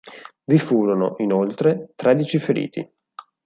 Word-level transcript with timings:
Vi 0.45 0.57
furono, 0.57 1.13
inoltre, 1.19 1.89
tredici 1.95 2.39
feriti. 2.39 2.91